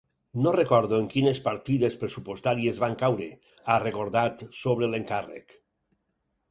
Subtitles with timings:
[0.43, 3.29] No recordo en quines partides pressupostàries van caure,
[3.69, 5.57] ha recordat sobre l’encàrrec.